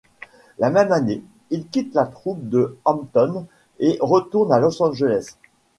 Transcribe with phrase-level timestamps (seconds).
[0.57, 1.21] La même année,
[1.51, 3.45] il quitte la troupe de Hampton
[3.77, 5.35] et retourne à Los Angeles.